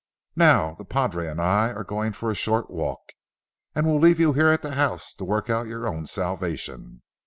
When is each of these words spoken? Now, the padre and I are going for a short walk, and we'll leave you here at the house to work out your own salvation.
Now, 0.35 0.73
the 0.73 0.83
padre 0.83 1.27
and 1.27 1.39
I 1.39 1.71
are 1.73 1.83
going 1.83 2.13
for 2.13 2.31
a 2.31 2.35
short 2.35 2.71
walk, 2.71 3.11
and 3.75 3.85
we'll 3.85 3.99
leave 3.99 4.19
you 4.19 4.33
here 4.33 4.47
at 4.49 4.63
the 4.63 4.73
house 4.73 5.13
to 5.13 5.23
work 5.25 5.47
out 5.47 5.67
your 5.67 5.87
own 5.87 6.07
salvation. 6.07 7.03